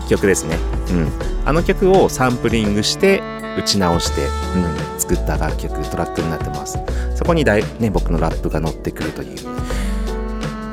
[0.08, 0.56] 曲ですね、
[0.90, 3.20] うん、あの曲をサンプリングして
[3.58, 6.78] 打ち直して、うん、作った楽曲トラックになってます。
[7.16, 9.38] そこにだい、ね、僕のラップが乗ってくるという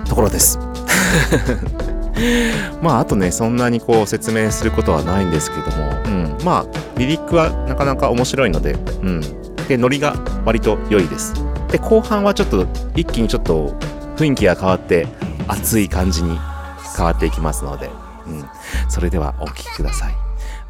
[0.07, 0.59] ところです。
[2.81, 9.21] まああとねそんなにこう説明することはないんですけども、うん、まあリリックはなかなか面白いので、うん、
[9.67, 10.15] でノリが
[10.45, 11.33] 割と良いです。
[11.71, 12.65] で後半はちょっと
[12.95, 13.75] 一気にちょっと
[14.17, 15.07] 雰囲気が変わって
[15.47, 16.37] 熱い感じに
[16.95, 17.89] 変わっていきますので、
[18.27, 18.45] うん、
[18.89, 20.15] それではお聴きください。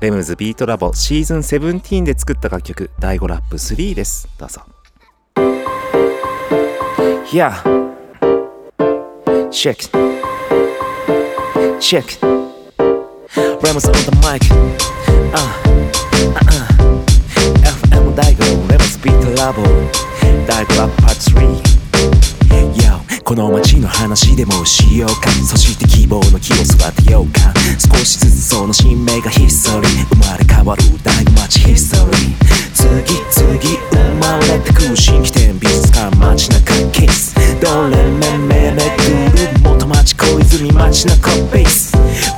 [0.01, 4.27] レムズビートラボシーズン17で作った楽曲第5ラップ3です。
[4.37, 4.61] どうぞ。
[7.31, 7.51] Yeah
[9.51, 10.18] Check
[11.79, 12.19] Check.
[12.21, 14.43] Ramos on the mic.
[15.33, 15.39] Uh,
[16.35, 16.67] uh, uh.
[17.63, 19.63] FM 第5 Ramos Beat Labo.
[20.45, 21.61] 第5ラップ Part 3
[22.75, 25.29] Yo この街の話でもしようか。
[25.31, 27.53] そして希望の木を育てようか。
[27.79, 32.39] 少しずつその新芽がヒストリー生まれ変わる大街ヒストリー
[32.73, 33.57] 次々
[33.91, 41.58] 生まれてく新規店美術館街中キスどれめめめぐる元町小泉街中ベー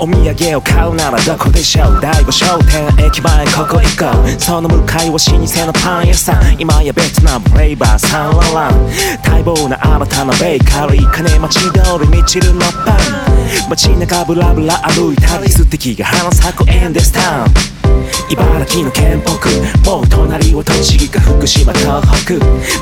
[0.03, 8.89] お土産を買うならどこでしょう第5商店駅前ここ行こうその向かいは老舗のパン屋さん今やベトナムフレーバーサンララン
[9.21, 17.71] 待望な新たなベーカリー金町通りみちるのパン街中ブラブラ歩いたり素敵が花咲くエンデスタウン
[18.31, 22.33] 茨城の県北もう隣は栃木か福島東北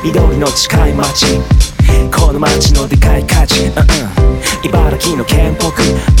[0.02, 1.26] 緑の近い町
[2.10, 3.68] この街のでかい価値、うん。
[3.68, 3.76] うん、
[4.64, 5.70] 茨城の県北。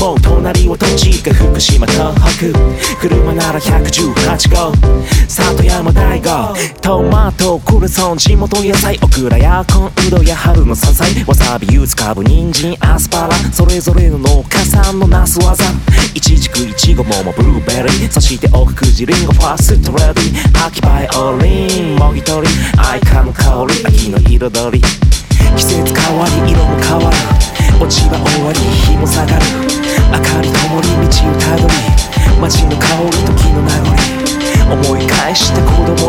[0.04, 2.52] もう隣は栃木か福島東北。
[3.00, 4.72] 車なら118号。
[5.28, 11.24] 里山大悟トマトクレソン地元野菜オクラやコンウドや春の山菜。
[11.24, 13.34] わさび柚子かぶ人参アスパラ。
[13.52, 15.64] それぞれの農家さんのなす技
[16.14, 18.10] いちじくいちご桃ブルーベリー。
[18.10, 22.54] そして奥久慈リンゴファーストレディ秋バイオリンもぎ取り。
[22.76, 24.84] 愛花の香り秋の彩り。
[25.60, 29.44] 季節変わり色も変わる落ち葉終わり日も下がる。
[30.08, 31.74] 明かり灯り道をたどり
[32.40, 33.92] 街の香り時の名残
[34.88, 35.99] 思い返して子供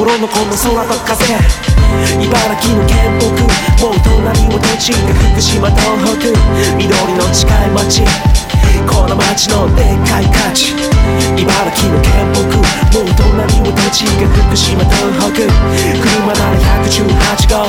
[0.00, 1.24] 心のこの空と風
[2.24, 6.32] 茨城の県北もう隣を栃木福島東北
[6.78, 8.00] 緑の近い町
[8.88, 10.72] この街のでっかい価値。
[11.36, 12.48] 茨城の県北
[12.96, 15.44] もう隣を栃木福島東北。
[16.00, 16.56] 車なら
[16.88, 17.68] 118号。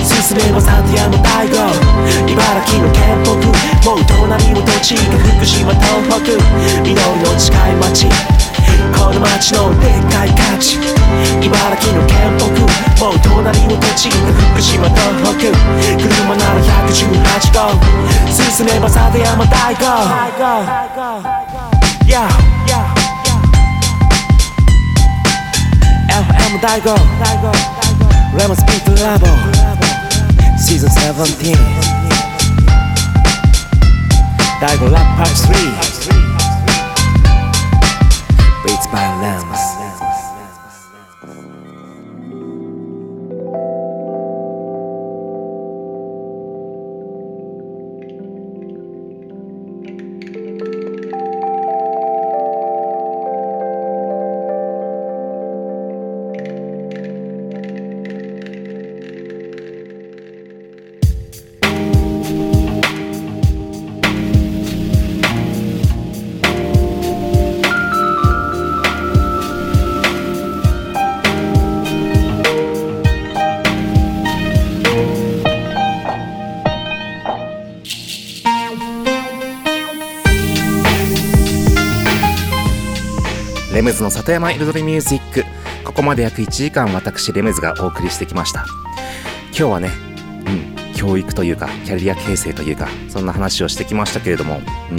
[0.00, 1.56] 進めば里山大号
[2.26, 3.36] 茨城の県北
[3.84, 6.80] もう隣を栃木福島東北。
[6.80, 8.06] 緑の近い町
[8.92, 10.76] この街のでっかい価値
[11.40, 12.44] 茨城の県北
[13.04, 15.52] もう隣を栃木福島東北
[15.98, 17.70] 車なら118号
[18.32, 19.80] 進めば里山大号
[22.06, 22.28] Yeah
[26.08, 26.94] FM 大号
[28.38, 29.26] レモンスピートラボ
[30.58, 31.54] Season 17
[34.60, 35.26] 大号ラッパー
[35.92, 35.95] 3
[38.96, 39.55] by lamb.
[84.06, 85.44] の里山彩りミュージック。
[85.84, 88.64] ここまで約1時間私レムズがお送りしてきました。
[89.46, 89.90] 今日はね
[90.46, 94.98] うん教育というかキャリア形成というかそんな話をしてきましたけれどもうん。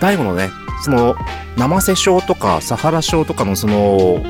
[0.00, 0.50] 大悟のね
[0.84, 1.16] その
[1.56, 4.22] 生瀬症とかサハラ症とかのその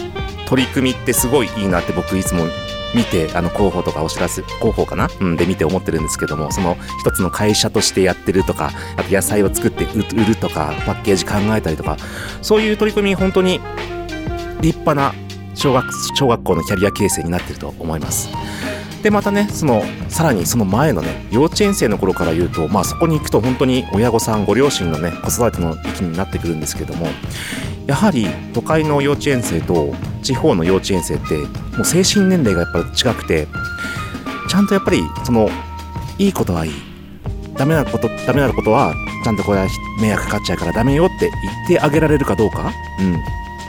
[0.46, 2.44] 取り組みってすごいいいなって僕いつも
[2.96, 11.98] 見てあの広報とかお知らせ広報かな、うん、で見て思ってるんですけどもその一つの会社としてやってるとかあと野菜を作って売るとかパッケージ考えたりとか
[12.40, 13.60] そういう取り組み本当に
[14.60, 15.14] 立派な
[15.54, 15.86] 小学
[16.16, 18.28] 小学校のキャリア形成になってると思います。
[19.02, 27.06] でまたねそのさらにその前のね幼稚園生の頃から言うとまあそこに行くと本当に親御さんご両親のね子育ての域になってくるんですけども
[27.86, 31.36] やはり都会の幼稚園生と地方の幼稚園生って
[31.76, 33.46] もう精神年齢がやっぱり違くて
[34.48, 35.48] ちゃんとやっぱりその
[36.18, 36.72] いいことはいい。
[37.56, 39.68] ダメなことダメなことはちゃんとこれは
[40.00, 41.30] 迷惑かかっちゃうからダメよって
[41.68, 42.70] 言ってあげられるかどうか。
[43.00, 43.16] うん。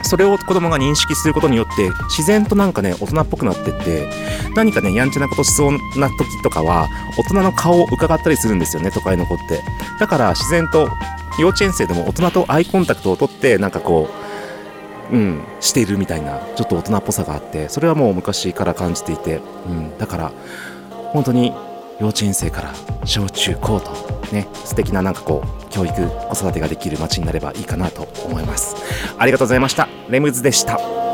[0.02, 4.08] それを子供が認識することによって自然となんかね大人っぽくなってって
[4.54, 6.88] 何かねやんちゃなことしそうな時とかは
[7.18, 9.62] 大人の顔を伺ったりするんですよね都会の子って。
[9.98, 10.88] だから自然と
[11.38, 14.08] 幼稚園生でも大人とアイコンタクトを取ってなんかこ
[15.10, 20.32] ううんしているみたいなちょっと大人っぽさがあってそれはもう昔から感じていて、うん、だから
[21.12, 21.54] 本当に
[22.00, 22.74] 幼稚園生から
[23.04, 23.90] 小中高と
[24.32, 28.76] ね素敵ななんかこう教育子育てができる街になればいいかなと思います。
[29.18, 29.88] ありがとうございました。
[30.08, 31.07] レムズでした。